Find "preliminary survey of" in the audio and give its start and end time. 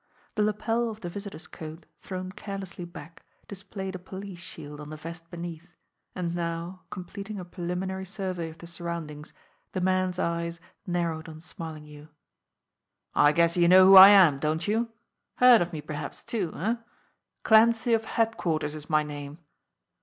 7.45-8.57